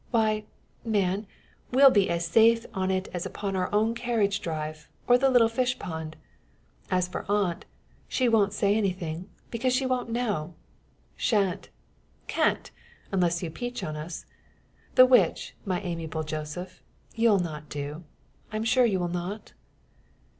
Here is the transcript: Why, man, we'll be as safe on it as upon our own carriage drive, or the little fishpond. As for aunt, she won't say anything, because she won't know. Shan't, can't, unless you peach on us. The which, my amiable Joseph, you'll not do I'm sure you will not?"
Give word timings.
Why, 0.09 0.45
man, 0.83 1.27
we'll 1.71 1.91
be 1.91 2.09
as 2.09 2.25
safe 2.25 2.65
on 2.73 2.89
it 2.89 3.07
as 3.13 3.27
upon 3.27 3.55
our 3.55 3.71
own 3.71 3.93
carriage 3.93 4.41
drive, 4.41 4.89
or 5.07 5.15
the 5.15 5.29
little 5.29 5.47
fishpond. 5.47 6.15
As 6.89 7.07
for 7.07 7.23
aunt, 7.29 7.65
she 8.07 8.27
won't 8.27 8.51
say 8.51 8.73
anything, 8.73 9.29
because 9.51 9.73
she 9.75 9.85
won't 9.85 10.09
know. 10.09 10.55
Shan't, 11.17 11.69
can't, 12.25 12.71
unless 13.11 13.43
you 13.43 13.51
peach 13.51 13.83
on 13.83 13.95
us. 13.95 14.25
The 14.95 15.05
which, 15.05 15.53
my 15.65 15.79
amiable 15.81 16.23
Joseph, 16.23 16.81
you'll 17.13 17.37
not 17.37 17.69
do 17.69 18.03
I'm 18.51 18.63
sure 18.63 18.87
you 18.87 18.99
will 18.99 19.07
not?" 19.07 19.53